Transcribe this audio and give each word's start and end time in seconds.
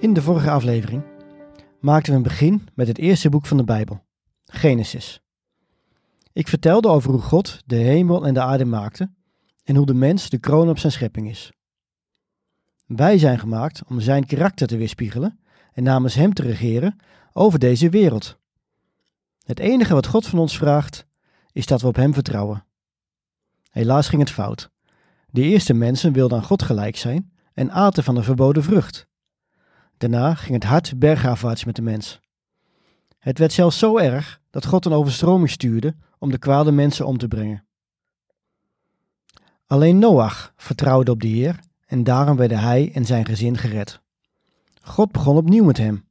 In 0.00 0.12
de 0.12 0.22
vorige 0.22 0.50
aflevering 0.50 1.02
maakten 1.80 2.10
we 2.12 2.16
een 2.16 2.22
begin 2.22 2.68
met 2.74 2.86
het 2.86 2.98
eerste 2.98 3.28
boek 3.28 3.46
van 3.46 3.56
de 3.56 3.64
Bijbel, 3.64 4.04
Genesis. 4.44 5.20
Ik 6.32 6.48
vertelde 6.48 6.88
over 6.88 7.10
hoe 7.10 7.20
God 7.20 7.62
de 7.66 7.76
hemel 7.76 8.26
en 8.26 8.34
de 8.34 8.40
aarde 8.40 8.64
maakte 8.64 9.10
en 9.64 9.76
hoe 9.76 9.86
de 9.86 9.94
mens 9.94 10.28
de 10.28 10.38
kroon 10.38 10.68
op 10.68 10.78
zijn 10.78 10.92
schepping 10.92 11.28
is. 11.28 11.52
Wij 12.86 13.18
zijn 13.18 13.38
gemaakt 13.38 13.82
om 13.86 14.00
zijn 14.00 14.26
karakter 14.26 14.66
te 14.66 14.76
weerspiegelen 14.76 15.40
en 15.72 15.82
namens 15.82 16.14
hem 16.14 16.32
te 16.32 16.42
regeren 16.42 16.96
over 17.32 17.58
deze 17.58 17.88
wereld. 17.88 18.38
Het 19.44 19.58
enige 19.58 19.94
wat 19.94 20.06
God 20.06 20.26
van 20.26 20.38
ons 20.38 20.58
vraagt 20.58 21.06
is 21.52 21.66
dat 21.66 21.80
we 21.80 21.86
op 21.86 21.96
hem 21.96 22.14
vertrouwen. 22.14 22.64
Helaas 23.70 24.08
ging 24.08 24.22
het 24.22 24.30
fout. 24.30 24.70
De 25.30 25.42
eerste 25.42 25.74
mensen 25.74 26.12
wilden 26.12 26.38
aan 26.38 26.44
God 26.44 26.62
gelijk 26.62 26.96
zijn 26.96 27.32
en 27.54 27.72
aten 27.72 28.04
van 28.04 28.14
de 28.14 28.22
verboden 28.22 28.62
vrucht. 28.62 29.07
Daarna 29.98 30.34
ging 30.34 30.54
het 30.54 30.64
hard 30.64 30.98
bergafwaarts 30.98 31.64
met 31.64 31.76
de 31.76 31.82
mens. 31.82 32.20
Het 33.18 33.38
werd 33.38 33.52
zelfs 33.52 33.78
zo 33.78 33.98
erg 33.98 34.40
dat 34.50 34.66
God 34.66 34.84
een 34.84 34.92
overstroming 34.92 35.50
stuurde 35.50 35.96
om 36.18 36.30
de 36.30 36.38
kwade 36.38 36.72
mensen 36.72 37.06
om 37.06 37.18
te 37.18 37.28
brengen. 37.28 37.66
Alleen 39.66 39.98
Noach 39.98 40.52
vertrouwde 40.56 41.10
op 41.10 41.20
de 41.20 41.28
Heer 41.28 41.58
en 41.86 42.04
daarom 42.04 42.36
werden 42.36 42.58
hij 42.58 42.90
en 42.94 43.04
zijn 43.04 43.24
gezin 43.24 43.56
gered. 43.56 44.00
God 44.82 45.12
begon 45.12 45.36
opnieuw 45.36 45.64
met 45.64 45.76
hem. 45.76 46.06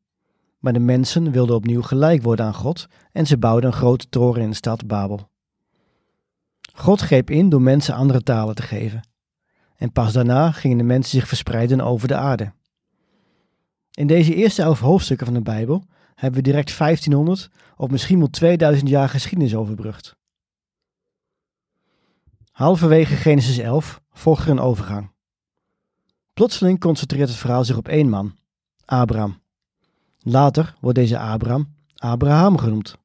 Maar 0.60 0.74
de 0.74 0.80
mensen 0.80 1.32
wilden 1.32 1.56
opnieuw 1.56 1.82
gelijk 1.82 2.24
worden 2.24 2.46
aan 2.46 2.54
God 2.54 2.88
en 3.12 3.28
ze 3.28 3.38
bouwden 3.38 3.70
een 3.70 3.78
grote 3.78 4.10
toren 4.10 4.42
in 4.42 4.50
de 4.50 4.56
stad 4.56 4.88
Babel. 4.88 5.30
God 6.74 7.02
greep 7.02 7.30
in 7.30 7.50
door 7.50 7.62
mensen 7.62 7.96
andere 7.96 8.24
talen 8.24 8.56
te 8.56 8.62
geven. 8.62 9.08
En 9.76 9.92
pas 9.92 10.14
daarna 10.14 10.52
gingen 10.52 10.78
de 10.78 10.84
mensen 10.84 11.20
zich 11.20 11.28
verspreiden 11.28 11.82
over 11.82 12.08
de 12.08 12.16
aarde. 12.16 12.52
In 13.98 14.08
deze 14.08 14.36
eerste 14.36 14.62
elf 14.62 14.80
hoofdstukken 14.80 15.26
van 15.26 15.36
de 15.36 15.42
Bijbel 15.42 15.84
hebben 16.16 16.40
we 16.40 16.50
direct 16.50 16.78
1500 16.78 17.50
of 17.76 17.90
misschien 17.90 18.18
wel 18.18 18.30
2000 18.30 18.90
jaar 18.90 19.10
geschiedenis 19.10 19.56
overbrugd. 19.56 20.16
Halverwege 22.52 23.16
Genesis 23.16 23.58
11 23.58 24.02
volgt 24.12 24.46
er 24.46 24.50
een 24.50 24.60
overgang. 24.60 25.12
Plotseling 26.34 26.80
concentreert 26.80 27.30
het 27.30 27.38
verhaal 27.38 27.64
zich 27.64 27.78
op 27.78 27.88
één 27.88 28.10
man, 28.10 28.36
Abraham. 28.86 29.42
Later 30.20 30.76
wordt 30.80 30.98
deze 30.98 31.20
Abraham 31.20 31.76
Abraham 31.96 32.58
genoemd. 32.58 32.98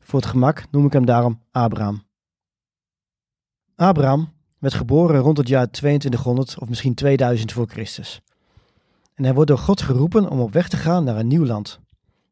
Voor 0.00 0.20
het 0.20 0.28
gemak 0.28 0.64
noem 0.70 0.86
ik 0.86 0.92
hem 0.92 1.04
daarom 1.04 1.42
Abraham. 1.50 2.02
Abraham 3.76 4.32
werd 4.58 4.74
geboren 4.74 5.20
rond 5.20 5.38
het 5.38 5.48
jaar 5.48 5.70
2200 5.70 6.58
of 6.58 6.68
misschien 6.68 6.94
2000 6.94 7.52
voor 7.52 7.66
Christus 7.68 8.20
en 9.20 9.26
hij 9.26 9.34
wordt 9.34 9.50
door 9.50 9.58
God 9.58 9.82
geroepen 9.82 10.28
om 10.28 10.40
op 10.40 10.52
weg 10.52 10.68
te 10.68 10.76
gaan 10.76 11.04
naar 11.04 11.16
een 11.16 11.26
nieuw 11.26 11.44
land. 11.44 11.80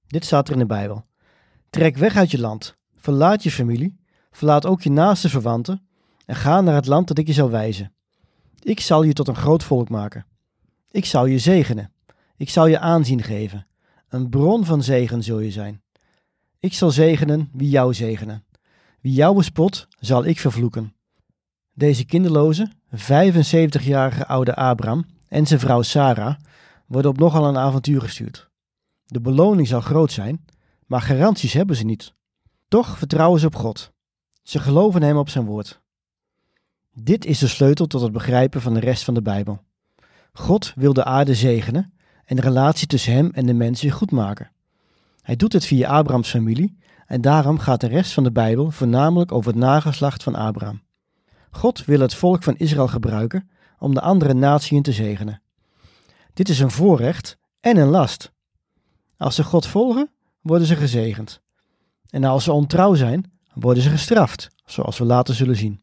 Dit 0.07 0.25
staat 0.25 0.47
er 0.47 0.53
in 0.53 0.59
de 0.59 0.67
Bijbel. 0.67 1.05
Trek 1.71 1.97
weg 1.97 2.17
uit 2.17 2.31
je 2.31 2.41
land, 2.41 2.77
verlaat 2.97 3.43
je 3.43 3.51
familie, 3.51 4.01
verlaat 4.31 4.67
ook 4.67 4.83
je 4.83 4.91
naaste 4.91 5.29
verwanten 5.29 5.89
en 6.27 6.37
ga 6.37 6.61
naar 6.61 6.75
het 6.75 6.87
land 6.87 7.09
dat 7.09 7.19
ik 7.19 7.27
je 7.27 7.33
zal 7.33 7.51
wijzen. 7.51 7.93
Ik 8.63 8.81
zal 8.81 9.03
je 9.03 9.13
tot 9.13 9.29
een 9.29 9.37
groot 9.37 9.65
volk 9.65 9.89
maken. 9.89 10.27
Ik 10.91 11.05
zal 11.05 11.27
je 11.27 11.39
zegenen. 11.39 11.93
Ik 12.37 12.51
zal 12.51 12.67
je 12.67 12.79
aanzien 12.79 13.23
geven. 13.23 13.67
Een 14.09 14.29
bron 14.29 14.65
van 14.65 14.83
zegen 14.83 15.23
zul 15.23 15.41
je 15.41 15.51
zijn. 15.51 15.83
Ik 16.59 16.75
zal 16.75 16.91
zegenen 16.91 17.49
wie 17.53 17.69
jou 17.69 17.95
zegenen. 17.95 18.45
Wie 19.01 19.13
jou 19.13 19.37
bespot, 19.37 19.87
zal 20.01 20.25
ik 20.25 20.41
vervloeken. 20.41 20.95
Deze 21.75 22.05
kinderloze, 22.05 22.73
75-jarige 22.97 24.27
oude 24.27 24.55
Abraham 24.55 25.07
en 25.29 25.47
zijn 25.47 25.61
vrouw 25.61 25.83
Sarah 25.83 26.35
worden 26.89 27.11
op 27.11 27.19
nogal 27.19 27.45
een 27.45 27.57
avontuur 27.57 28.01
gestuurd. 28.01 28.49
De 29.07 29.21
beloning 29.21 29.67
zal 29.67 29.81
groot 29.81 30.13
zijn, 30.13 30.45
maar 30.87 31.01
garanties 31.01 31.53
hebben 31.53 31.77
ze 31.77 31.85
niet. 31.85 32.15
Toch 32.69 32.99
vertrouwen 32.99 33.41
ze 33.41 33.47
op 33.47 33.55
God. 33.55 33.93
Ze 34.43 34.59
geloven 34.59 35.03
hem 35.03 35.17
op 35.17 35.29
zijn 35.29 35.45
woord. 35.45 35.81
Dit 36.95 37.25
is 37.25 37.39
de 37.39 37.47
sleutel 37.47 37.87
tot 37.87 38.01
het 38.01 38.13
begrijpen 38.13 38.61
van 38.61 38.75
de 38.75 38.81
rest 38.81 39.05
van 39.05 39.15
de 39.15 39.23
Bijbel. 39.23 39.61
God 40.33 40.73
wil 40.77 40.93
de 40.93 41.05
aarde 41.05 41.35
zegenen 41.35 41.93
en 42.25 42.37
de 42.37 42.43
relatie 42.43 42.87
tussen 42.87 43.13
hem 43.13 43.31
en 43.33 43.47
de 43.47 43.55
mens 43.55 43.83
weer 43.83 43.93
goed 43.93 44.11
maken. 44.11 44.51
Hij 45.23 45.37
doet 45.37 45.53
het 45.53 45.65
via 45.65 45.89
Abrahams 45.89 46.31
familie 46.31 46.79
en 47.07 47.21
daarom 47.21 47.59
gaat 47.59 47.81
de 47.81 47.87
rest 47.87 48.13
van 48.13 48.25
de 48.25 48.33
Bijbel 48.33 48.71
voornamelijk 48.71 49.33
over 49.33 49.51
het 49.51 49.61
nageslacht 49.61 50.23
van 50.23 50.35
Abraham. 50.35 50.83
God 51.51 51.85
wil 51.85 52.01
het 52.01 52.15
volk 52.15 52.43
van 52.43 52.57
Israël 52.57 52.89
gebruiken 52.89 53.51
om 53.79 53.95
de 53.95 54.01
andere 54.01 54.35
naties 54.35 54.83
te 54.83 54.93
zegenen. 54.93 55.43
Dit 56.39 56.49
is 56.49 56.59
een 56.59 56.71
voorrecht 56.71 57.37
en 57.61 57.77
een 57.77 57.89
last. 57.89 58.33
Als 59.17 59.35
ze 59.35 59.45
God 59.45 59.67
volgen, 59.67 60.11
worden 60.41 60.67
ze 60.67 60.77
gezegend. 60.77 61.41
En 62.11 62.25
als 62.25 62.45
ze 62.45 62.53
ontrouw 62.53 62.95
zijn, 62.95 63.33
worden 63.55 63.83
ze 63.83 63.91
gestraft, 63.91 64.49
zoals 64.65 64.99
we 64.99 65.05
later 65.05 65.35
zullen 65.35 65.57
zien. 65.57 65.83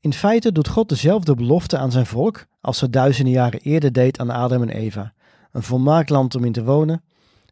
In 0.00 0.12
feite 0.12 0.52
doet 0.52 0.68
God 0.68 0.88
dezelfde 0.88 1.34
belofte 1.34 1.78
aan 1.78 1.90
zijn 1.90 2.06
volk 2.06 2.46
als 2.60 2.78
ze 2.78 2.90
duizenden 2.90 3.32
jaren 3.32 3.60
eerder 3.60 3.92
deed 3.92 4.18
aan 4.18 4.30
Adam 4.30 4.62
en 4.62 4.68
Eva. 4.68 5.12
Een 5.52 5.62
volmaakt 5.62 6.10
land 6.10 6.34
om 6.34 6.44
in 6.44 6.52
te 6.52 6.64
wonen, 6.64 7.04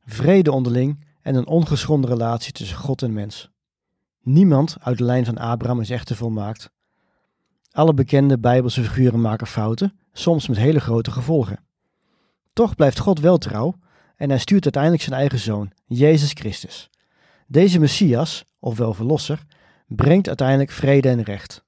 vrede 0.04 0.52
onderling 0.52 1.04
en 1.22 1.34
een 1.34 1.46
ongeschonden 1.46 2.10
relatie 2.10 2.52
tussen 2.52 2.76
God 2.76 3.02
en 3.02 3.12
mens. 3.12 3.50
Niemand 4.22 4.76
uit 4.80 4.98
de 4.98 5.04
lijn 5.04 5.24
van 5.24 5.38
Abraham 5.38 5.80
is 5.80 5.90
echter 5.90 6.16
volmaakt. 6.16 6.70
Alle 7.70 7.94
bekende 7.94 8.38
Bijbelse 8.38 8.82
figuren 8.82 9.20
maken 9.20 9.46
fouten, 9.46 9.98
soms 10.12 10.48
met 10.48 10.56
hele 10.56 10.80
grote 10.80 11.10
gevolgen. 11.10 11.65
Toch 12.56 12.74
blijft 12.74 12.98
God 12.98 13.20
wel 13.20 13.38
trouw 13.38 13.74
en 14.16 14.28
hij 14.28 14.38
stuurt 14.38 14.64
uiteindelijk 14.64 15.02
zijn 15.02 15.20
eigen 15.20 15.38
zoon, 15.38 15.72
Jezus 15.86 16.32
Christus. 16.32 16.90
Deze 17.46 17.78
Messias, 17.78 18.44
ofwel 18.58 18.94
Verlosser, 18.94 19.42
brengt 19.86 20.28
uiteindelijk 20.28 20.70
vrede 20.70 21.08
en 21.08 21.22
recht. 21.22 21.64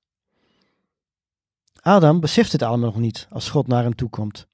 Adam 1.81 2.21
beseft 2.21 2.53
het 2.53 2.63
allemaal 2.63 2.91
nog 2.91 2.99
niet 2.99 3.27
als 3.31 3.51
God 3.51 3.67
naar 3.67 3.83
hem 3.83 3.95
toe 3.95 4.09
komt. 4.09 4.49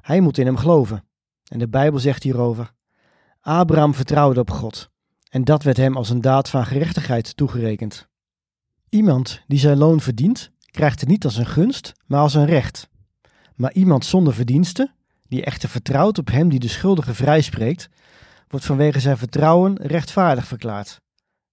Hij 0.00 0.20
moet 0.20 0.38
in 0.38 0.46
hem 0.46 0.56
geloven. 0.56 1.04
En 1.48 1.58
de 1.58 1.68
Bijbel 1.68 1.98
zegt 1.98 2.22
hierover: 2.22 2.72
Abraham 3.40 3.94
vertrouwde 3.94 4.40
op 4.40 4.50
God, 4.50 4.90
en 5.28 5.44
dat 5.44 5.62
werd 5.62 5.76
hem 5.76 5.96
als 5.96 6.10
een 6.10 6.20
daad 6.20 6.50
van 6.50 6.66
gerechtigheid 6.66 7.36
toegerekend. 7.36 8.08
Iemand 8.88 9.42
die 9.46 9.58
zijn 9.58 9.78
loon 9.78 10.00
verdient, 10.00 10.50
krijgt 10.70 11.00
het 11.00 11.08
niet 11.08 11.24
als 11.24 11.36
een 11.36 11.46
gunst, 11.46 11.92
maar 12.06 12.20
als 12.20 12.34
een 12.34 12.46
recht. 12.46 12.88
Maar 13.54 13.72
iemand 13.72 14.04
zonder 14.04 14.34
verdiensten 14.34 14.94
die 15.28 15.44
echter 15.44 15.68
vertrouwt 15.68 16.18
op 16.18 16.30
hem 16.30 16.48
die 16.48 16.58
de 16.58 16.68
schuldige 16.68 17.14
vrijspreekt, 17.14 17.88
wordt 18.48 18.66
vanwege 18.66 19.00
zijn 19.00 19.18
vertrouwen 19.18 19.76
rechtvaardig 19.76 20.46
verklaard. 20.46 21.00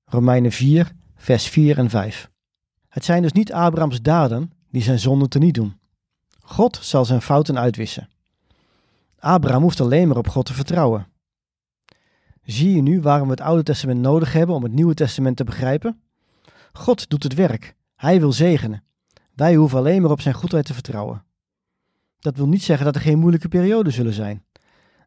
Romeinen 0.06 0.52
4, 0.52 0.92
vers 1.16 1.48
4 1.48 1.78
en 1.78 1.90
5. 1.90 2.30
Het 2.88 3.06
zijn 3.06 3.22
dus 3.22 3.32
niet 3.32 3.54
Abrahams 3.54 4.02
daden 4.02 4.52
die 4.70 4.82
zijn 4.82 5.00
zonden 5.00 5.30
teniet 5.30 5.54
doen. 5.54 5.80
God 6.40 6.80
zal 6.82 7.06
zijn 7.06 7.22
fouten 7.22 7.60
uitwissen. 7.60 8.10
Abraham 9.20 9.62
hoeft 9.62 9.82
alleen 9.82 10.08
maar 10.08 10.18
op 10.18 10.28
God 10.28 10.46
te 10.46 10.54
vertrouwen. 10.54 11.08
Zie 12.44 12.76
je 12.76 12.82
nu 12.82 13.02
waarom 13.02 13.28
we 13.28 13.34
het 13.34 13.44
Oude 13.44 13.64
Testament 13.64 14.00
nodig 14.00 14.34
hebben 14.34 14.56
om 14.56 14.64
het 14.64 14.72
Nieuwe 14.72 14.94
Testament 14.94 15.38
te 15.38 15.44
begrijpen? 15.44 16.02
God 16.74 17.10
doet 17.10 17.24
het 17.24 17.34
werk. 17.34 17.76
Hij 17.96 18.20
wil 18.20 18.32
zegenen. 18.32 18.84
Wij 19.36 19.56
hoeven 19.56 19.78
alleen 19.78 20.02
maar 20.02 20.12
op 20.12 20.22
zijn 20.22 20.36
goedheid 20.36 20.66
te 20.66 20.74
vertrouwen. 20.74 21.24
Dat 22.24 22.38
wil 22.38 22.48
niet 22.48 22.64
zeggen 22.64 22.86
dat 22.86 22.96
er 22.96 23.02
geen 23.02 23.20
moeilijke 23.20 23.48
perioden 23.48 23.94
zullen 23.94 24.14
zijn. 24.14 24.44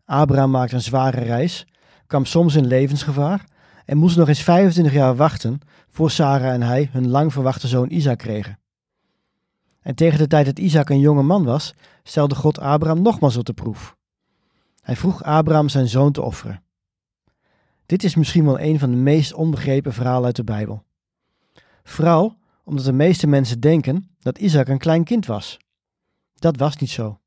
Abraham 0.04 0.50
maakte 0.50 0.74
een 0.74 0.80
zware 0.80 1.20
reis, 1.20 1.66
kwam 2.06 2.24
soms 2.24 2.54
in 2.54 2.66
levensgevaar 2.66 3.44
en 3.84 3.96
moest 3.96 4.16
nog 4.16 4.28
eens 4.28 4.42
25 4.42 4.92
jaar 4.92 5.16
wachten 5.16 5.58
voor 5.88 6.10
Sarah 6.10 6.52
en 6.52 6.62
hij 6.62 6.88
hun 6.92 7.08
lang 7.08 7.32
verwachte 7.32 7.68
zoon 7.68 7.90
Isaac 7.90 8.18
kregen. 8.18 8.58
En 9.80 9.94
tegen 9.94 10.18
de 10.18 10.26
tijd 10.26 10.46
dat 10.46 10.58
Isaac 10.58 10.88
een 10.88 11.00
jonge 11.00 11.22
man 11.22 11.44
was, 11.44 11.74
stelde 12.02 12.34
God 12.34 12.58
Abraham 12.58 13.02
nogmaals 13.02 13.36
op 13.36 13.44
de 13.44 13.52
proef. 13.52 13.96
Hij 14.80 14.96
vroeg 14.96 15.22
Abraham 15.22 15.68
zijn 15.68 15.88
zoon 15.88 16.12
te 16.12 16.22
offeren. 16.22 16.62
Dit 17.86 18.04
is 18.04 18.14
misschien 18.14 18.44
wel 18.44 18.60
een 18.60 18.78
van 18.78 18.90
de 18.90 18.96
meest 18.96 19.32
onbegrepen 19.32 19.92
verhalen 19.92 20.24
uit 20.24 20.36
de 20.36 20.44
Bijbel. 20.44 20.82
Vooral 21.82 22.36
omdat 22.64 22.84
de 22.84 22.92
meeste 22.92 23.26
mensen 23.26 23.60
denken 23.60 24.10
dat 24.18 24.38
Isaac 24.38 24.68
een 24.68 24.78
klein 24.78 25.04
kind 25.04 25.26
was. 25.26 25.58
Dat 26.38 26.56
was 26.56 26.76
niet 26.76 26.90
zo. 26.90 27.20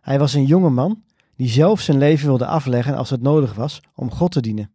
Hij 0.00 0.18
was 0.18 0.34
een 0.34 0.46
jonge 0.46 0.70
man 0.70 1.04
die 1.36 1.48
zelf 1.48 1.80
zijn 1.80 1.98
leven 1.98 2.26
wilde 2.26 2.46
afleggen 2.46 2.96
als 2.96 3.10
het 3.10 3.22
nodig 3.22 3.54
was 3.54 3.80
om 3.94 4.10
God 4.10 4.32
te 4.32 4.40
dienen. 4.40 4.70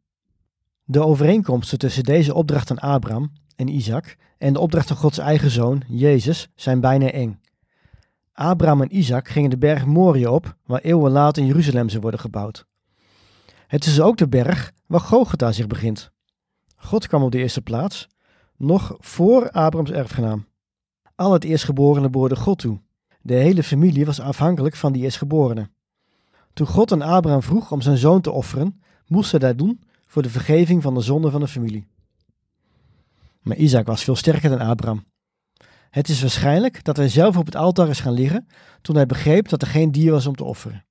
De 0.83 1.05
overeenkomsten 1.05 1.77
tussen 1.77 2.03
deze 2.03 2.33
opdracht 2.33 2.71
aan 2.71 2.79
Abraham 2.79 3.31
en 3.55 3.67
Isaac 3.67 4.17
en 4.37 4.53
de 4.53 4.59
opdracht 4.59 4.87
van 4.87 4.97
Gods 4.97 5.17
eigen 5.17 5.49
zoon, 5.49 5.83
Jezus, 5.87 6.49
zijn 6.55 6.79
bijna 6.79 7.11
eng. 7.11 7.39
Abraham 8.33 8.81
en 8.81 8.97
Isaac 8.97 9.27
gingen 9.27 9.49
de 9.49 9.57
berg 9.57 9.85
Moriah 9.85 10.33
op, 10.33 10.55
waar 10.65 10.81
eeuwen 10.81 11.11
later 11.11 11.41
in 11.41 11.47
Jeruzalem 11.47 11.89
zou 11.89 12.01
worden 12.01 12.19
gebouwd. 12.19 12.65
Het 13.67 13.85
is 13.85 14.01
ook 14.01 14.17
de 14.17 14.27
berg 14.27 14.71
waar 14.85 14.99
Gogota 14.99 15.51
zich 15.51 15.67
begint. 15.67 16.11
God 16.75 17.07
kwam 17.07 17.23
op 17.23 17.31
de 17.31 17.37
eerste 17.37 17.61
plaats, 17.61 18.07
nog 18.57 18.95
voor 18.99 19.51
Abrahams 19.51 19.91
erfgenaam. 19.91 20.47
Al 21.15 21.33
het 21.33 21.43
eerstgeborene 21.43 22.09
behoorde 22.09 22.35
God 22.35 22.59
toe. 22.59 22.79
De 23.21 23.33
hele 23.33 23.63
familie 23.63 24.05
was 24.05 24.19
afhankelijk 24.19 24.75
van 24.75 24.91
die 24.91 25.03
eerstgeborene. 25.03 25.69
Toen 26.53 26.67
God 26.67 26.91
aan 26.91 27.01
Abraham 27.01 27.41
vroeg 27.41 27.71
om 27.71 27.81
zijn 27.81 27.97
zoon 27.97 28.21
te 28.21 28.31
offeren, 28.31 28.81
moest 29.07 29.31
hij 29.31 29.39
dat 29.39 29.57
doen 29.57 29.81
voor 30.05 30.21
de 30.21 30.29
vergeving 30.29 30.81
van 30.81 30.93
de 30.93 31.01
zonde 31.01 31.31
van 31.31 31.39
de 31.39 31.47
familie. 31.47 31.87
Maar 33.41 33.57
Isaac 33.57 33.85
was 33.85 34.03
veel 34.03 34.15
sterker 34.15 34.49
dan 34.49 34.59
Abraham. 34.59 35.05
Het 35.89 36.09
is 36.09 36.21
waarschijnlijk 36.21 36.83
dat 36.83 36.97
hij 36.97 37.09
zelf 37.09 37.37
op 37.37 37.45
het 37.45 37.55
altaar 37.55 37.89
is 37.89 37.99
gaan 37.99 38.13
liggen 38.13 38.47
toen 38.81 38.95
hij 38.95 39.05
begreep 39.05 39.49
dat 39.49 39.61
er 39.61 39.67
geen 39.67 39.91
dier 39.91 40.11
was 40.11 40.25
om 40.25 40.35
te 40.35 40.43
offeren. 40.43 40.85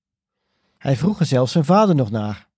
Hij 0.79 0.97
vroeg 0.97 1.21
er 1.21 1.27
zelfs 1.27 1.53
zijn 1.53 1.65
vader 1.65 1.95
nog 1.95 2.11
naar. 2.11 2.49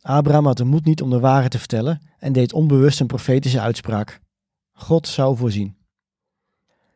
Abraham 0.00 0.46
had 0.46 0.56
de 0.56 0.64
moed 0.64 0.84
niet 0.84 1.02
om 1.02 1.10
de 1.10 1.20
waarheid 1.20 1.50
te 1.50 1.58
vertellen 1.58 2.00
en 2.18 2.32
deed 2.32 2.52
onbewust 2.52 3.00
een 3.00 3.06
profetische 3.06 3.60
uitspraak. 3.60 4.20
God 4.72 5.08
zou 5.08 5.36
voorzien. 5.36 5.76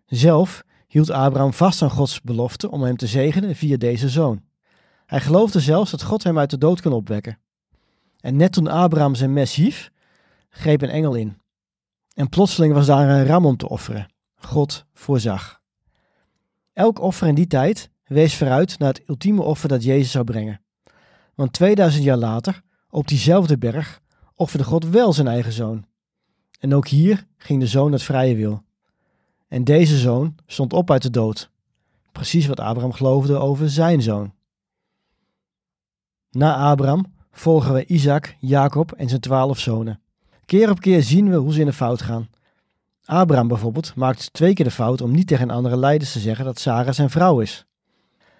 Zelf 0.06 0.62
hield 0.90 1.10
Abraham 1.10 1.52
vast 1.52 1.82
aan 1.82 1.90
Gods 1.90 2.20
belofte 2.20 2.70
om 2.70 2.82
hem 2.82 2.96
te 2.96 3.06
zegenen 3.06 3.56
via 3.56 3.76
deze 3.76 4.08
zoon. 4.08 4.42
Hij 5.06 5.20
geloofde 5.20 5.60
zelfs 5.60 5.90
dat 5.90 6.02
God 6.02 6.22
hem 6.22 6.38
uit 6.38 6.50
de 6.50 6.58
dood 6.58 6.80
kon 6.82 6.92
opwekken. 6.92 7.38
En 8.20 8.36
net 8.36 8.52
toen 8.52 8.66
Abraham 8.66 9.14
zijn 9.14 9.32
mes 9.32 9.54
hief, 9.54 9.90
greep 10.48 10.82
een 10.82 10.88
engel 10.88 11.14
in. 11.14 11.38
En 12.14 12.28
plotseling 12.28 12.74
was 12.74 12.86
daar 12.86 13.08
een 13.08 13.26
ram 13.26 13.46
om 13.46 13.56
te 13.56 13.68
offeren. 13.68 14.12
God 14.34 14.84
voorzag. 14.92 15.60
Elk 16.72 17.00
offer 17.00 17.28
in 17.28 17.34
die 17.34 17.46
tijd 17.46 17.90
wees 18.04 18.36
vooruit 18.36 18.78
naar 18.78 18.88
het 18.88 19.08
ultieme 19.08 19.42
offer 19.42 19.68
dat 19.68 19.84
Jezus 19.84 20.10
zou 20.10 20.24
brengen. 20.24 20.60
Want 21.34 21.52
2000 21.52 22.04
jaar 22.04 22.16
later, 22.16 22.62
op 22.88 23.08
diezelfde 23.08 23.58
berg, 23.58 24.00
offerde 24.34 24.64
God 24.64 24.84
wel 24.88 25.12
zijn 25.12 25.28
eigen 25.28 25.52
zoon. 25.52 25.86
En 26.58 26.74
ook 26.74 26.88
hier 26.88 27.26
ging 27.36 27.60
de 27.60 27.66
zoon 27.66 27.92
het 27.92 28.02
vrije 28.02 28.36
wil. 28.36 28.62
En 29.50 29.64
deze 29.64 29.98
zoon 29.98 30.34
stond 30.46 30.72
op 30.72 30.90
uit 30.90 31.02
de 31.02 31.10
dood. 31.10 31.50
Precies 32.12 32.46
wat 32.46 32.60
Abraham 32.60 32.92
geloofde 32.92 33.36
over 33.38 33.70
zijn 33.70 34.02
zoon. 34.02 34.32
Na 36.30 36.56
Abraham 36.56 37.14
volgen 37.32 37.74
we 37.74 37.86
Isaac, 37.86 38.36
Jacob 38.38 38.92
en 38.92 39.08
zijn 39.08 39.20
twaalf 39.20 39.58
zonen. 39.58 40.00
Keer 40.44 40.70
op 40.70 40.80
keer 40.80 41.02
zien 41.02 41.30
we 41.30 41.36
hoe 41.36 41.52
ze 41.52 41.60
in 41.60 41.66
de 41.66 41.72
fout 41.72 42.02
gaan. 42.02 42.28
Abraham 43.04 43.48
bijvoorbeeld 43.48 43.94
maakt 43.94 44.32
twee 44.32 44.54
keer 44.54 44.64
de 44.64 44.70
fout 44.70 45.00
om 45.00 45.10
niet 45.10 45.26
tegen 45.26 45.50
andere 45.50 45.76
leiders 45.76 46.12
te 46.12 46.18
zeggen 46.18 46.44
dat 46.44 46.58
Sarah 46.58 46.94
zijn 46.94 47.10
vrouw 47.10 47.40
is. 47.40 47.66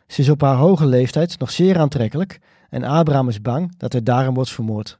Ze 0.06 0.20
is 0.20 0.28
op 0.28 0.40
haar 0.40 0.56
hoge 0.56 0.86
leeftijd 0.86 1.38
nog 1.38 1.50
zeer 1.50 1.78
aantrekkelijk 1.78 2.40
en 2.68 2.84
Abraham 2.84 3.28
is 3.28 3.40
bang 3.40 3.76
dat 3.76 3.92
hij 3.92 4.02
daarom 4.02 4.34
wordt 4.34 4.50
vermoord. 4.50 4.98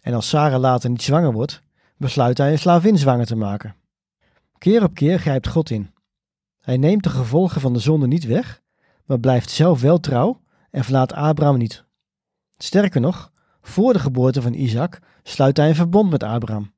En 0.00 0.14
als 0.14 0.28
Sarah 0.28 0.60
later 0.60 0.90
niet 0.90 1.02
zwanger 1.02 1.32
wordt, 1.32 1.62
besluit 1.96 2.38
hij 2.38 2.52
een 2.52 2.58
slavin 2.58 2.98
zwanger 2.98 3.26
te 3.26 3.36
maken. 3.36 3.74
Keer 4.64 4.82
op 4.82 4.94
keer 4.94 5.18
grijpt 5.18 5.48
God 5.48 5.70
in. 5.70 5.90
Hij 6.60 6.76
neemt 6.76 7.02
de 7.02 7.10
gevolgen 7.10 7.60
van 7.60 7.72
de 7.72 7.78
zonde 7.78 8.06
niet 8.06 8.24
weg, 8.24 8.62
maar 9.04 9.20
blijft 9.20 9.50
zelf 9.50 9.80
wel 9.80 10.00
trouw 10.00 10.40
en 10.70 10.84
verlaat 10.84 11.12
Abraham 11.12 11.58
niet. 11.58 11.84
Sterker 12.56 13.00
nog, 13.00 13.32
voor 13.60 13.92
de 13.92 13.98
geboorte 13.98 14.42
van 14.42 14.52
Isaac 14.52 14.98
sluit 15.22 15.56
hij 15.56 15.68
een 15.68 15.74
verbond 15.74 16.10
met 16.10 16.22
Abraham. 16.22 16.72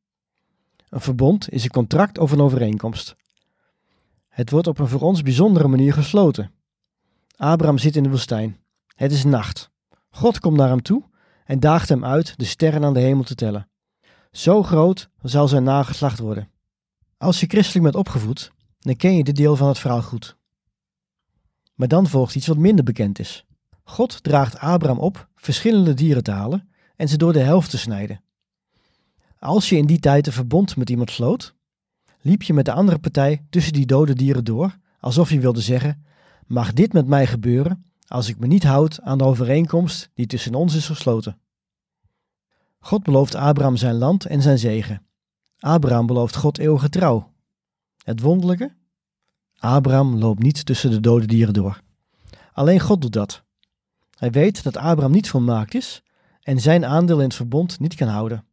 Een 0.89 1.01
verbond 1.01 1.51
is 1.51 1.65
een 1.65 1.71
contract 1.71 2.19
of 2.19 2.33
een 2.33 2.41
overeenkomst. 2.41 3.17
Het 4.29 4.51
wordt 4.51 4.67
op 4.67 4.79
een 4.79 4.89
voor 4.89 5.01
ons 5.01 5.23
bijzondere 5.23 5.69
manier 5.69 5.93
gesloten. 5.93 6.53
Abraham 7.37 7.79
zit 7.79 7.97
in 7.97 8.03
de 8.03 8.11
woestijn. 8.11 8.59
Het 8.95 9.13
is 9.13 9.25
nacht. 9.25 9.71
God 10.11 10.39
komt 10.39 10.57
naar 10.57 10.69
hem 10.69 10.83
toe 10.83 11.03
en 11.45 11.61
daagt 11.61 11.89
hem 11.89 12.05
uit 12.05 12.39
de 12.39 12.45
sterren 12.45 12.85
aan 12.85 12.95
de 12.95 13.01
hemel 13.01 13.25
te 13.25 13.35
tellen. 13.35 13.69
Zo 14.31 14.63
groot 14.63 15.11
zal 15.23 15.49
zijn 15.49 15.63
nageslacht 15.63 16.19
worden. 16.19 16.55
Als 17.19 17.41
je 17.41 17.47
christelijk 17.47 17.85
bent 17.85 17.97
opgevoed, 17.97 18.53
dan 18.79 18.97
ken 18.97 19.17
je 19.17 19.25
dit 19.25 19.37
deel 19.37 19.57
van 19.57 19.69
het 19.69 19.79
verhaal 19.79 20.03
goed. 20.03 20.37
Maar 21.75 21.89
dan 21.89 22.07
volgt 22.07 22.35
iets 22.35 22.47
wat 22.47 22.57
minder 22.57 22.85
bekend 22.85 23.19
is. 23.19 23.47
God 23.85 24.23
draagt 24.23 24.59
Abraham 24.59 24.99
op 24.99 25.29
verschillende 25.35 25.95
dieren 25.95 26.23
te 26.23 26.31
halen 26.31 26.69
en 26.97 27.09
ze 27.09 27.17
door 27.17 27.33
de 27.33 27.41
helft 27.41 27.71
te 27.71 27.79
snijden. 27.79 28.21
Als 29.39 29.69
je 29.69 29.77
in 29.77 29.87
die 29.87 29.99
tijd 29.99 30.27
een 30.27 30.33
verbond 30.33 30.77
met 30.77 30.91
iemand 30.91 31.11
sloot, 31.11 31.55
liep 32.21 32.43
je 32.43 32.55
met 32.55 32.65
de 32.65 32.73
andere 32.73 32.99
partij 32.99 33.47
tussen 33.51 33.73
die 33.73 33.87
dode 33.87 34.15
dieren 34.15 34.45
door, 34.45 34.79
alsof 35.01 35.31
je 35.31 35.41
wilde 35.41 35.61
zeggen: 35.61 36.05
Mag 36.47 36.73
dit 36.73 36.93
met 36.93 37.07
mij 37.07 37.27
gebeuren 37.27 37.85
als 38.07 38.29
ik 38.29 38.39
me 38.39 38.47
niet 38.47 38.65
houd 38.65 39.01
aan 39.01 39.19
de 39.19 39.25
overeenkomst 39.25 40.11
die 40.15 40.27
tussen 40.27 40.55
ons 40.55 40.75
is 40.75 40.87
gesloten? 40.87 41.41
God 42.79 43.03
belooft 43.03 43.35
Abraham 43.35 43.77
zijn 43.77 43.95
land 43.95 44.25
en 44.25 44.43
zijn 44.43 44.59
zegen. 44.59 45.06
Abraham 45.67 46.07
belooft 46.07 46.37
God 46.37 46.59
eeuwige 46.59 46.89
trouw. 46.89 47.33
Het 48.05 48.21
wonderlijke? 48.21 48.75
Abraham 49.59 50.17
loopt 50.17 50.43
niet 50.43 50.67
tussen 50.67 50.91
de 50.91 51.01
dode 51.01 51.27
dieren 51.27 51.55
door. 51.55 51.81
Alleen 52.53 52.81
God 52.81 53.01
doet 53.01 53.13
dat. 53.13 53.43
Hij 54.11 54.31
weet 54.31 54.63
dat 54.63 54.77
Abraham 54.77 55.13
niet 55.13 55.29
volmaakt 55.29 55.75
is 55.75 56.03
en 56.41 56.61
zijn 56.61 56.85
aandeel 56.85 57.19
in 57.19 57.25
het 57.25 57.35
verbond 57.35 57.81
niet 57.81 57.95
kan 57.95 58.09
houden. 58.09 58.45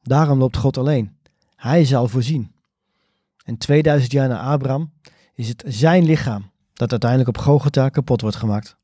Daarom 0.00 0.38
loopt 0.38 0.56
God 0.56 0.76
alleen. 0.76 1.16
Hij 1.56 1.84
zal 1.84 2.08
voorzien. 2.08 2.54
En 3.44 3.56
2000 3.58 4.12
jaar 4.12 4.28
na 4.28 4.40
Abraham 4.40 4.92
is 5.34 5.48
het 5.48 5.64
zijn 5.66 6.04
lichaam 6.04 6.50
dat 6.72 6.90
uiteindelijk 6.90 7.28
op 7.28 7.38
Gogota 7.38 7.88
kapot 7.88 8.20
wordt 8.20 8.36
gemaakt. 8.36 8.76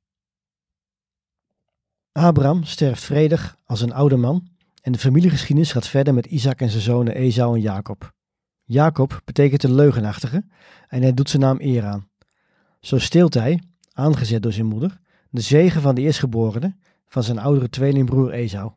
Abraham 2.12 2.64
sterft 2.64 3.02
vredig 3.02 3.56
als 3.64 3.80
een 3.80 3.92
oude 3.92 4.16
man 4.16 4.48
en 4.88 4.94
de 4.94 5.00
familiegeschiedenis 5.00 5.72
gaat 5.72 5.88
verder 5.88 6.14
met 6.14 6.26
Isaac 6.26 6.60
en 6.60 6.70
zijn 6.70 6.82
zonen 6.82 7.14
Esau 7.14 7.54
en 7.54 7.60
Jacob. 7.60 8.12
Jacob 8.64 9.20
betekent 9.24 9.60
de 9.60 9.72
leugenachtige 9.72 10.44
en 10.88 11.02
hij 11.02 11.14
doet 11.14 11.30
zijn 11.30 11.42
naam 11.42 11.60
eer 11.60 11.84
aan. 11.84 12.08
Zo 12.80 12.98
steelt 12.98 13.34
hij, 13.34 13.62
aangezet 13.92 14.42
door 14.42 14.52
zijn 14.52 14.66
moeder, 14.66 15.00
de 15.30 15.40
zegen 15.40 15.82
van 15.82 15.94
de 15.94 16.00
eerstgeborene 16.00 16.76
van 17.08 17.22
zijn 17.22 17.38
oudere 17.38 17.68
tweelingbroer 17.68 18.30
Esau. 18.30 18.72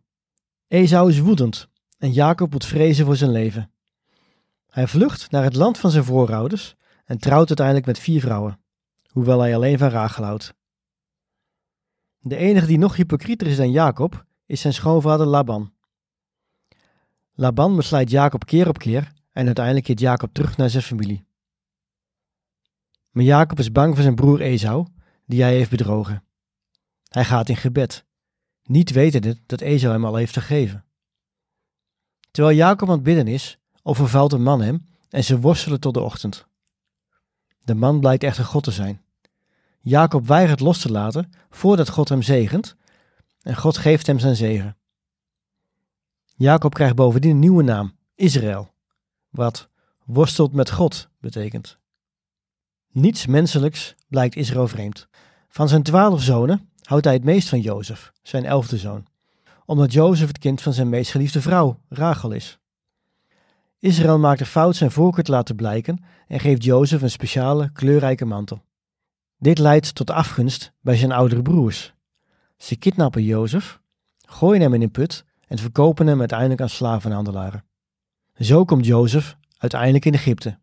Esau 0.68 1.10
is 1.10 1.20
woedend 1.20 1.68
en 1.98 2.12
Jacob 2.12 2.52
moet 2.52 2.66
vrezen 2.66 3.06
voor 3.06 3.16
zijn 3.16 3.32
leven. 3.32 3.72
Hij 4.70 4.88
vlucht 4.88 5.32
naar 5.32 5.44
het 5.44 5.56
land 5.56 5.78
van 5.78 5.92
zijn 5.92 6.04
voorouders 6.04 6.76
en 7.06 7.18
trouwt 7.18 7.48
uiteindelijk 7.48 7.88
met 7.88 8.00
vier 8.00 8.22
vrouwen, 8.22 8.60
hoewel 9.12 9.40
hij 9.40 9.56
alleen 9.56 9.78
van 9.78 9.90
Rachel 9.90 10.24
houdt. 10.24 10.54
De 12.20 12.36
enige 12.36 12.68
die 12.68 12.78
nog 12.78 12.96
hypocrieter 12.96 13.48
is 13.48 13.58
dan 13.58 13.72
Jacob 13.72 14.26
is 14.46 14.62
zijn 14.62 14.74
schoonvader 14.74 15.26
Laban. 15.26 15.74
Laban 17.42 17.76
besluit 17.76 18.10
Jacob 18.10 18.46
keer 18.46 18.68
op 18.68 18.78
keer 18.78 19.12
en 19.32 19.46
uiteindelijk 19.46 19.86
keert 19.86 20.00
Jacob 20.00 20.34
terug 20.34 20.58
naar 20.58 20.70
zijn 20.70 20.84
familie. 20.84 21.26
Maar 23.12 23.24
Jacob 23.24 23.60
is 23.60 23.72
bang 23.72 23.94
voor 23.94 24.04
zijn 24.04 24.16
broer 24.16 24.42
Esau, 24.42 24.88
die 25.26 25.42
hij 25.42 25.56
heeft 25.56 25.70
bedrogen. 25.70 26.24
Hij 27.08 27.26
gaat 27.26 27.50
in 27.50 27.56
gebed, 27.56 28.06
niet 28.64 28.92
wetende 28.92 29.38
dat 29.46 29.62
Esau 29.62 29.94
hem 29.94 30.06
al 30.06 30.16
heeft 30.16 30.34
vergeven. 30.34 30.86
Terwijl 32.32 32.58
Jacob 32.58 32.88
aan 32.88 32.96
het 32.96 33.04
bidden 33.04 33.28
is, 33.28 33.60
overvalt 33.84 34.34
een 34.34 34.44
man 34.44 34.62
hem 34.62 34.88
en 35.10 35.24
ze 35.24 35.40
worstelen 35.40 35.80
tot 35.80 35.94
de 35.94 36.02
ochtend. 36.02 36.46
De 37.64 37.76
man 37.76 38.00
blijkt 38.00 38.24
echter 38.24 38.46
God 38.46 38.64
te 38.64 38.72
zijn. 38.72 39.02
Jacob 39.80 40.28
weigert 40.28 40.60
los 40.60 40.82
te 40.82 40.92
laten 40.92 41.30
voordat 41.50 41.90
God 41.90 42.10
hem 42.10 42.22
zegent 42.22 42.76
en 43.42 43.56
God 43.56 43.78
geeft 43.78 44.08
hem 44.08 44.20
zijn 44.20 44.36
zegen. 44.36 44.76
Jacob 46.42 46.74
krijgt 46.74 46.96
bovendien 46.96 47.32
een 47.32 47.40
nieuwe 47.40 47.64
naam, 47.64 47.96
Israël, 48.16 48.74
wat 49.30 49.70
worstelt 50.06 50.54
met 50.54 50.72
God 50.72 51.10
betekent. 51.20 51.78
Niets 52.92 53.26
menselijks 53.26 53.96
blijkt 54.08 54.36
Israël 54.36 54.68
vreemd. 54.68 55.08
Van 55.48 55.68
zijn 55.70 55.84
twaalf 55.84 56.22
zonen 56.22 56.70
houdt 56.84 57.06
hij 57.06 57.14
het 57.14 57.24
meest 57.24 57.50
van 57.50 57.60
Jozef, 57.60 58.12
zijn 58.22 58.46
elfde 58.46 58.78
zoon, 58.78 59.06
omdat 59.66 59.94
Jozef 59.94 60.28
het 60.28 60.38
kind 60.38 60.62
van 60.62 60.74
zijn 60.74 60.90
meest 60.90 61.12
geliefde 61.12 61.42
vrouw, 61.42 61.80
Rachel, 61.90 62.32
is. 62.32 62.60
Israël 63.80 64.20
maakt 64.20 64.40
de 64.40 64.46
fout 64.46 64.76
zijn 64.76 64.92
voorkeur 64.92 65.24
te 65.24 65.32
laten 65.32 65.56
blijken 65.56 66.04
en 66.28 66.40
geeft 66.40 66.64
Jozef 66.64 67.02
een 67.02 67.10
speciale, 67.10 67.72
kleurrijke 67.72 68.26
mantel. 68.26 68.64
Dit 69.38 69.58
leidt 69.58 69.96
tot 69.96 70.10
afgunst 70.10 70.74
bij 70.80 70.96
zijn 70.96 71.12
oudere 71.12 71.42
broers. 71.42 71.94
Ze 72.58 72.76
kidnappen 72.76 73.24
Jozef, 73.24 73.80
gooien 74.26 74.62
hem 74.62 74.74
in 74.74 74.82
een 74.82 74.92
put 74.92 75.30
en 75.52 75.58
verkopen 75.58 76.08
hem 76.08 76.20
uiteindelijk 76.20 76.62
aan 76.62 76.70
slavenhandelaren. 76.70 77.66
Zo 78.36 78.66
komt 78.66 78.86
Jozef 78.86 79.38
uiteindelijk 79.58 80.06
in 80.06 80.14
Egypte. 80.14 80.60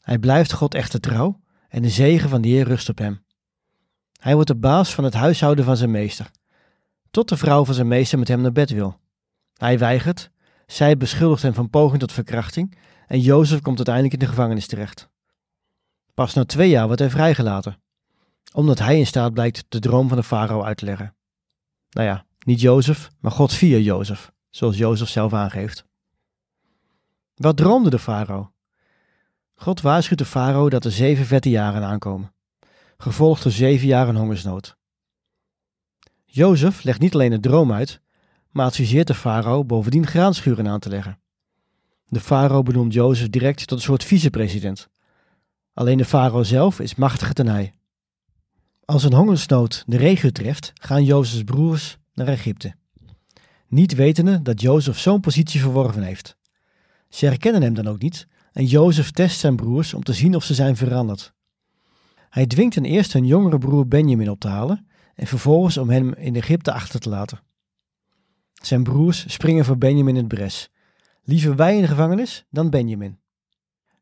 Hij 0.00 0.18
blijft 0.18 0.52
God 0.52 0.74
echter 0.74 1.00
trouw 1.00 1.40
en 1.68 1.82
de 1.82 1.88
zegen 1.88 2.28
van 2.28 2.40
de 2.40 2.48
Heer 2.48 2.64
rust 2.64 2.88
op 2.88 2.98
hem. 2.98 3.24
Hij 4.20 4.34
wordt 4.34 4.48
de 4.48 4.56
baas 4.56 4.94
van 4.94 5.04
het 5.04 5.14
huishouden 5.14 5.64
van 5.64 5.76
zijn 5.76 5.90
meester, 5.90 6.30
tot 7.10 7.28
de 7.28 7.36
vrouw 7.36 7.64
van 7.64 7.74
zijn 7.74 7.88
meester 7.88 8.18
met 8.18 8.28
hem 8.28 8.40
naar 8.40 8.52
bed 8.52 8.70
wil. 8.70 9.00
Hij 9.54 9.78
weigert, 9.78 10.30
zij 10.66 10.96
beschuldigt 10.96 11.42
hem 11.42 11.54
van 11.54 11.70
poging 11.70 12.00
tot 12.00 12.12
verkrachting 12.12 12.78
en 13.06 13.20
Jozef 13.20 13.60
komt 13.60 13.76
uiteindelijk 13.76 14.14
in 14.14 14.20
de 14.20 14.34
gevangenis 14.34 14.66
terecht. 14.66 15.08
Pas 16.14 16.34
na 16.34 16.44
twee 16.44 16.68
jaar 16.68 16.86
wordt 16.86 17.00
hij 17.00 17.10
vrijgelaten, 17.10 17.82
omdat 18.52 18.78
hij 18.78 18.98
in 18.98 19.06
staat 19.06 19.32
blijkt 19.32 19.64
de 19.68 19.78
droom 19.78 20.08
van 20.08 20.16
de 20.16 20.24
farao 20.24 20.62
uit 20.62 20.76
te 20.76 20.84
leggen. 20.84 21.14
Nou 21.90 22.06
ja, 22.06 22.26
niet 22.48 22.60
Jozef, 22.60 23.10
maar 23.20 23.32
God 23.32 23.52
via 23.52 23.76
Jozef, 23.76 24.32
zoals 24.50 24.76
Jozef 24.76 25.08
zelf 25.08 25.32
aangeeft. 25.32 25.86
Wat 27.34 27.56
droomde 27.56 27.90
de 27.90 27.98
farao? 27.98 28.52
God 29.54 29.80
waarschuwt 29.80 30.18
de 30.18 30.24
farao 30.24 30.68
dat 30.68 30.84
er 30.84 30.90
zeven 30.90 31.26
vette 31.26 31.50
jaren 31.50 31.82
aankomen, 31.82 32.34
gevolgd 32.96 33.42
door 33.42 33.52
zeven 33.52 33.86
jaren 33.86 34.16
hongersnood. 34.16 34.76
Jozef 36.24 36.82
legt 36.82 37.00
niet 37.00 37.14
alleen 37.14 37.32
een 37.32 37.40
droom 37.40 37.72
uit, 37.72 38.00
maar 38.50 38.66
adviseert 38.66 39.06
de 39.06 39.14
farao 39.14 39.64
bovendien 39.64 40.06
graanschuren 40.06 40.68
aan 40.68 40.80
te 40.80 40.88
leggen. 40.88 41.18
De 42.06 42.20
farao 42.20 42.62
benoemt 42.62 42.92
Jozef 42.92 43.28
direct 43.28 43.66
tot 43.66 43.78
een 43.78 43.84
soort 43.84 44.04
vicepresident. 44.04 44.88
Alleen 45.74 45.98
de 45.98 46.04
farao 46.04 46.42
zelf 46.42 46.80
is 46.80 46.94
machtiger 46.94 47.34
dan 47.34 47.46
hij. 47.46 47.74
Als 48.84 49.04
een 49.04 49.14
hongersnood 49.14 49.84
de 49.86 49.96
regio 49.96 50.30
treft, 50.30 50.72
gaan 50.74 51.04
Jozefs 51.04 51.44
broers 51.44 51.98
naar 52.18 52.28
Egypte. 52.28 52.74
Niet 53.68 53.94
wetende 53.94 54.42
dat 54.42 54.60
Jozef 54.60 54.98
zo'n 54.98 55.20
positie 55.20 55.60
verworven 55.60 56.02
heeft. 56.02 56.36
Ze 57.08 57.26
herkennen 57.26 57.62
hem 57.62 57.74
dan 57.74 57.86
ook 57.86 58.02
niet 58.02 58.26
en 58.52 58.64
Jozef 58.64 59.10
test 59.10 59.38
zijn 59.38 59.56
broers 59.56 59.94
om 59.94 60.02
te 60.02 60.12
zien 60.12 60.34
of 60.34 60.44
ze 60.44 60.54
zijn 60.54 60.76
veranderd. 60.76 61.32
Hij 62.28 62.46
dwingt 62.46 62.74
ten 62.74 62.84
eerste 62.84 63.18
hun 63.18 63.26
jongere 63.26 63.58
broer 63.58 63.88
Benjamin 63.88 64.30
op 64.30 64.40
te 64.40 64.48
halen 64.48 64.88
en 65.14 65.26
vervolgens 65.26 65.76
om 65.76 65.90
hem 65.90 66.14
in 66.14 66.36
Egypte 66.36 66.72
achter 66.72 67.00
te 67.00 67.08
laten. 67.08 67.40
Zijn 68.52 68.82
broers 68.82 69.32
springen 69.32 69.64
voor 69.64 69.78
Benjamin 69.78 70.14
in 70.14 70.20
het 70.20 70.28
bres. 70.28 70.70
Liever 71.22 71.56
wij 71.56 71.74
in 71.74 71.80
de 71.80 71.88
gevangenis 71.88 72.44
dan 72.50 72.70
Benjamin. 72.70 73.18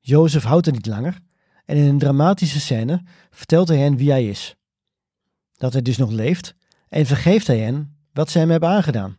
Jozef 0.01 0.43
houdt 0.43 0.67
er 0.67 0.73
niet 0.73 0.87
langer 0.87 1.19
en 1.65 1.77
in 1.77 1.85
een 1.85 1.99
dramatische 1.99 2.61
scène 2.61 3.03
vertelt 3.31 3.69
hij 3.69 3.79
hen 3.79 3.97
wie 3.97 4.11
hij 4.11 4.29
is. 4.29 4.57
Dat 5.57 5.73
hij 5.73 5.83
dus 5.83 5.97
nog 5.97 6.11
leeft 6.11 6.55
en 6.89 7.07
vergeeft 7.07 7.47
hij 7.47 7.59
hen 7.59 7.96
wat 8.17 8.31
ze 8.31 8.39
hem 8.39 8.51
hebben 8.51 8.69
aangedaan. 8.69 9.17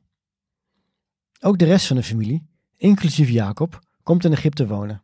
Ook 1.39 1.58
de 1.58 1.66
rest 1.66 1.88
van 1.88 1.96
de 1.96 2.04
familie, 2.04 2.48
inclusief 2.77 3.30
Jacob, 3.30 3.80
komt 4.04 4.25
in 4.25 4.32
Egypte 4.32 4.68
wonen. 4.68 5.04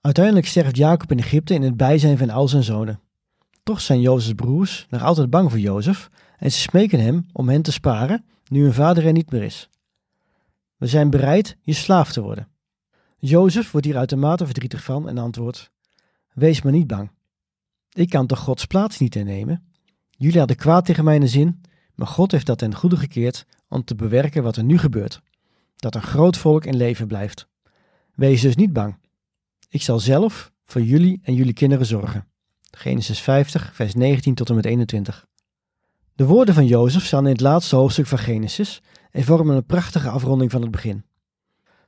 Uiteindelijk 0.00 0.46
sterft 0.46 0.76
Jacob 0.76 1.10
in 1.10 1.18
Egypte 1.18 1.54
in 1.54 1.62
het 1.62 1.76
bijzijn 1.76 2.18
van 2.18 2.30
al 2.30 2.48
zijn 2.48 2.62
zonen. 2.62 3.00
Toch 3.62 3.80
zijn 3.80 4.00
Jozefs 4.00 4.34
broers 4.34 4.86
nog 4.90 5.02
altijd 5.02 5.30
bang 5.30 5.50
voor 5.50 5.60
Jozef 5.60 6.10
en 6.38 6.52
ze 6.52 6.58
smeken 6.58 7.00
hem 7.00 7.26
om 7.32 7.48
hen 7.48 7.62
te 7.62 7.72
sparen 7.72 8.24
nu 8.48 8.62
hun 8.62 8.72
vader 8.72 9.06
er 9.06 9.12
niet 9.12 9.30
meer 9.30 9.42
is. 9.42 9.68
We 10.76 10.86
zijn 10.86 11.10
bereid 11.10 11.56
je 11.60 11.72
slaaf 11.72 12.12
te 12.12 12.20
worden. 12.20 12.48
Jozef 13.18 13.70
wordt 13.70 13.86
hier 13.86 13.96
uitermate 13.96 14.44
verdrietig 14.44 14.82
van 14.82 15.08
en 15.08 15.18
antwoordt: 15.18 15.70
Wees 16.32 16.62
maar 16.62 16.72
niet 16.72 16.86
bang. 16.86 17.10
Ik 17.92 18.08
kan 18.08 18.26
toch 18.26 18.38
Gods 18.38 18.64
plaats 18.64 18.98
niet 18.98 19.16
innemen? 19.16 19.72
Jullie 20.10 20.38
hadden 20.38 20.56
kwaad 20.56 20.84
tegen 20.84 21.04
mijn 21.04 21.28
zin, 21.28 21.60
maar 21.96 22.06
God 22.06 22.32
heeft 22.32 22.46
dat 22.46 22.58
ten 22.58 22.74
goede 22.74 22.96
gekeerd 22.96 23.46
om 23.68 23.84
te 23.84 23.94
bewerken 23.94 24.42
wat 24.42 24.56
er 24.56 24.64
nu 24.64 24.78
gebeurt: 24.78 25.20
dat 25.76 25.94
een 25.94 26.02
groot 26.02 26.36
volk 26.36 26.64
in 26.64 26.76
leven 26.76 27.06
blijft. 27.06 27.48
Wees 28.14 28.40
dus 28.40 28.56
niet 28.56 28.72
bang. 28.72 28.98
Ik 29.68 29.82
zal 29.82 29.98
zelf 29.98 30.52
voor 30.64 30.82
jullie 30.82 31.20
en 31.22 31.34
jullie 31.34 31.52
kinderen 31.52 31.86
zorgen. 31.86 32.26
Genesis 32.70 33.20
50, 33.20 33.74
vers 33.74 33.94
19 33.94 34.34
tot 34.34 34.48
en 34.48 34.54
met 34.54 34.64
21. 34.64 35.26
De 36.14 36.26
woorden 36.26 36.54
van 36.54 36.66
Jozef 36.66 37.04
staan 37.04 37.24
in 37.24 37.32
het 37.32 37.40
laatste 37.40 37.76
hoofdstuk 37.76 38.06
van 38.06 38.18
Genesis 38.18 38.82
en 39.10 39.24
vormen 39.24 39.56
een 39.56 39.66
prachtige 39.66 40.08
afronding 40.08 40.50
van 40.50 40.62
het 40.62 40.70
begin. 40.70 41.04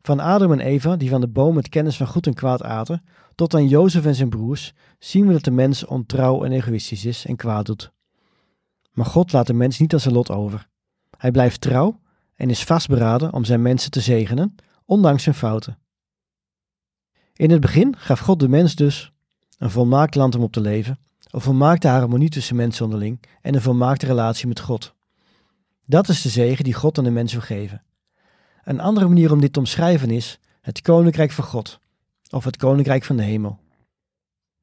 Van 0.02 0.20
Adam 0.20 0.52
en 0.52 0.60
Eva, 0.60 0.96
die 0.96 1.08
van 1.08 1.20
de 1.20 1.28
boom 1.28 1.54
met 1.54 1.68
kennis 1.68 1.96
van 1.96 2.06
goed 2.06 2.26
en 2.26 2.34
kwaad 2.34 2.62
aten, 2.62 3.02
tot 3.34 3.54
aan 3.54 3.68
Jozef 3.68 4.04
en 4.04 4.14
zijn 4.14 4.28
broers, 4.28 4.72
zien 4.98 5.26
we 5.26 5.32
dat 5.32 5.44
de 5.44 5.50
mens 5.50 5.84
ontrouw 5.84 6.44
en 6.44 6.52
egoïstisch 6.52 7.04
is 7.04 7.24
en 7.24 7.36
kwaad 7.36 7.66
doet. 7.66 7.92
Maar 8.98 9.06
God 9.06 9.32
laat 9.32 9.46
de 9.46 9.52
mens 9.52 9.78
niet 9.78 9.92
aan 9.92 10.00
zijn 10.00 10.14
lot 10.14 10.30
over. 10.30 10.68
Hij 11.18 11.30
blijft 11.30 11.60
trouw 11.60 12.00
en 12.34 12.50
is 12.50 12.64
vastberaden 12.64 13.32
om 13.32 13.44
zijn 13.44 13.62
mensen 13.62 13.90
te 13.90 14.00
zegenen, 14.00 14.54
ondanks 14.84 15.22
zijn 15.22 15.34
fouten. 15.34 15.78
In 17.32 17.50
het 17.50 17.60
begin 17.60 17.96
gaf 17.96 18.18
God 18.20 18.40
de 18.40 18.48
mens 18.48 18.74
dus 18.74 19.12
een 19.58 19.70
volmaakt 19.70 20.14
land 20.14 20.34
om 20.34 20.42
op 20.42 20.52
te 20.52 20.60
leven, 20.60 20.98
een 21.30 21.40
volmaakte 21.40 21.88
harmonie 21.88 22.28
tussen 22.28 22.56
mensen 22.56 22.84
onderling 22.84 23.20
en 23.40 23.54
een 23.54 23.60
volmaakte 23.60 24.06
relatie 24.06 24.48
met 24.48 24.60
God. 24.60 24.94
Dat 25.86 26.08
is 26.08 26.22
de 26.22 26.28
zegen 26.28 26.64
die 26.64 26.74
God 26.74 26.98
aan 26.98 27.04
de 27.04 27.10
mens 27.10 27.32
wil 27.32 27.42
geven. 27.42 27.82
Een 28.64 28.80
andere 28.80 29.08
manier 29.08 29.32
om 29.32 29.40
dit 29.40 29.52
te 29.52 29.58
omschrijven 29.58 30.10
is 30.10 30.38
het 30.60 30.80
koninkrijk 30.80 31.30
van 31.30 31.44
God, 31.44 31.78
of 32.30 32.44
het 32.44 32.56
koninkrijk 32.56 33.04
van 33.04 33.16
de 33.16 33.22
hemel. 33.22 33.58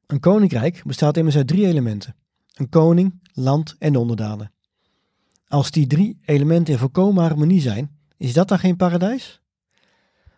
Een 0.06 0.20
koninkrijk 0.20 0.82
bestaat 0.84 1.16
immers 1.16 1.36
uit 1.36 1.48
drie 1.48 1.66
elementen: 1.66 2.14
een 2.58 2.68
koning, 2.68 3.20
land 3.32 3.76
en 3.78 3.96
onderdanen. 3.96 4.52
Als 5.48 5.70
die 5.70 5.86
drie 5.86 6.18
elementen 6.24 6.72
in 6.72 6.78
volkomen 6.78 7.22
harmonie 7.22 7.60
zijn, 7.60 7.98
is 8.16 8.32
dat 8.32 8.48
dan 8.48 8.58
geen 8.58 8.76
paradijs? 8.76 9.40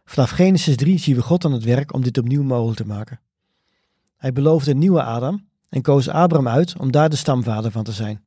Vanaf 0.05 0.31
Genesis 0.31 0.77
3 0.77 0.99
zien 0.99 1.17
we 1.17 1.23
God 1.23 1.45
aan 1.45 1.53
het 1.53 1.65
werk 1.65 1.95
om 1.95 2.03
dit 2.03 2.19
opnieuw 2.19 2.43
mogelijk 2.43 2.77
te 2.77 2.87
maken. 2.87 3.21
Hij 4.17 4.33
beloofde 4.33 4.71
een 4.71 4.79
nieuwe 4.79 5.03
Adam 5.03 5.49
en 5.69 5.83
koos 5.83 6.09
Abraham 6.09 6.49
uit 6.49 6.79
om 6.79 6.93
daar 6.93 7.11
de 7.11 7.17
stamvader 7.17 7.71
van 7.71 7.85
te 7.85 7.93
zijn. 7.93 8.25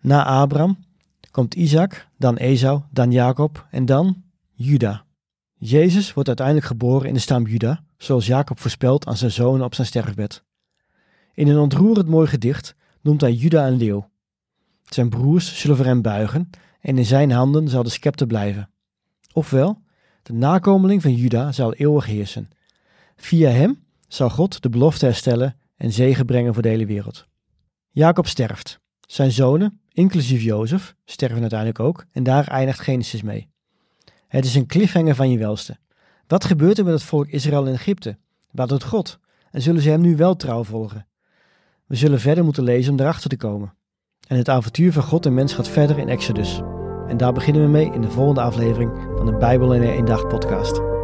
Na 0.00 0.24
Abraham 0.24 0.78
komt 1.30 1.54
Isaac, 1.54 2.08
dan 2.18 2.36
Esau, 2.36 2.82
dan 2.90 3.12
Jacob 3.12 3.66
en 3.70 3.86
dan 3.86 4.22
Juda. 4.52 5.04
Jezus 5.54 6.12
wordt 6.12 6.28
uiteindelijk 6.28 6.66
geboren 6.66 7.08
in 7.08 7.14
de 7.14 7.20
stam 7.20 7.46
Juda, 7.46 7.84
zoals 7.98 8.26
Jacob 8.26 8.60
voorspelt 8.60 9.06
aan 9.06 9.16
zijn 9.16 9.30
zonen 9.30 9.64
op 9.64 9.74
zijn 9.74 9.86
sterfbed. 9.86 10.44
In 11.34 11.48
een 11.48 11.58
ontroerend 11.58 12.08
mooi 12.08 12.26
gedicht 12.26 12.74
noemt 13.06 13.20
hij 13.20 13.32
Juda 13.32 13.66
een 13.66 13.76
leeuw. 13.76 14.10
Zijn 14.84 15.08
broers 15.08 15.60
zullen 15.60 15.76
voor 15.76 15.86
hem 15.86 16.02
buigen 16.02 16.50
en 16.80 16.98
in 16.98 17.04
zijn 17.04 17.30
handen 17.30 17.68
zal 17.68 17.82
de 17.82 17.90
scepter 17.90 18.26
blijven. 18.26 18.70
Ofwel, 19.32 19.82
de 20.22 20.32
nakomeling 20.32 21.02
van 21.02 21.14
Juda 21.14 21.52
zal 21.52 21.74
eeuwig 21.74 22.06
heersen. 22.06 22.50
Via 23.16 23.50
hem 23.50 23.84
zal 24.08 24.30
God 24.30 24.62
de 24.62 24.68
belofte 24.68 25.04
herstellen 25.04 25.56
en 25.76 25.92
zegen 25.92 26.26
brengen 26.26 26.54
voor 26.54 26.62
de 26.62 26.68
hele 26.68 26.86
wereld. 26.86 27.26
Jacob 27.90 28.26
sterft. 28.26 28.80
Zijn 29.00 29.32
zonen, 29.32 29.80
inclusief 29.92 30.42
Jozef, 30.42 30.94
sterven 31.04 31.40
uiteindelijk 31.40 31.80
ook 31.80 32.04
en 32.12 32.22
daar 32.22 32.48
eindigt 32.48 32.80
Genesis 32.80 33.22
mee. 33.22 33.48
Het 34.28 34.44
is 34.44 34.54
een 34.54 34.66
cliffhanger 34.66 35.14
van 35.14 35.30
je 35.30 35.38
welste. 35.38 35.76
Wat 36.26 36.44
gebeurt 36.44 36.78
er 36.78 36.84
met 36.84 36.94
het 36.94 37.02
volk 37.02 37.28
Israël 37.28 37.66
in 37.66 37.72
Egypte? 37.72 38.18
Wat 38.50 38.68
doet 38.68 38.84
God? 38.84 39.18
En 39.50 39.62
zullen 39.62 39.82
ze 39.82 39.90
hem 39.90 40.00
nu 40.00 40.16
wel 40.16 40.36
trouw 40.36 40.64
volgen? 40.64 41.06
We 41.86 41.96
zullen 41.96 42.20
verder 42.20 42.44
moeten 42.44 42.62
lezen 42.62 42.92
om 42.92 43.00
erachter 43.00 43.30
te 43.30 43.36
komen. 43.36 43.74
En 44.28 44.36
het 44.36 44.48
avontuur 44.48 44.92
van 44.92 45.02
God 45.02 45.26
en 45.26 45.34
mens 45.34 45.54
gaat 45.54 45.68
verder 45.68 45.98
in 45.98 46.08
Exodus. 46.08 46.60
En 47.06 47.16
daar 47.16 47.32
beginnen 47.32 47.62
we 47.62 47.68
mee 47.68 47.92
in 47.92 48.00
de 48.00 48.10
volgende 48.10 48.40
aflevering 48.40 48.90
van 49.16 49.26
de 49.26 49.36
Bijbel 49.36 49.74
in 49.74 49.82
één 49.82 50.04
dag 50.04 50.26
podcast. 50.26 50.95